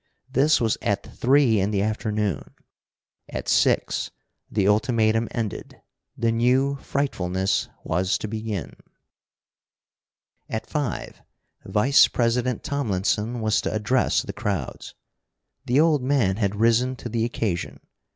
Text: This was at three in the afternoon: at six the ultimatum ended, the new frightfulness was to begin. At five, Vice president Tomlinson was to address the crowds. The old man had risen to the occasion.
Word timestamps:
This 0.31 0.59
was 0.59 0.79
at 0.81 1.05
three 1.15 1.59
in 1.59 1.69
the 1.69 1.83
afternoon: 1.83 2.55
at 3.29 3.47
six 3.47 4.09
the 4.49 4.67
ultimatum 4.67 5.27
ended, 5.29 5.79
the 6.17 6.31
new 6.31 6.77
frightfulness 6.77 7.69
was 7.83 8.17
to 8.17 8.27
begin. 8.27 8.75
At 10.49 10.65
five, 10.65 11.21
Vice 11.65 12.07
president 12.07 12.63
Tomlinson 12.63 13.41
was 13.41 13.61
to 13.61 13.71
address 13.71 14.23
the 14.23 14.33
crowds. 14.33 14.95
The 15.67 15.79
old 15.79 16.01
man 16.01 16.37
had 16.37 16.55
risen 16.55 16.95
to 16.95 17.07
the 17.07 17.23
occasion. 17.23 17.79